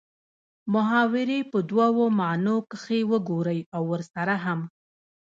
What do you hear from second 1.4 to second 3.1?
په دوو معنو کښې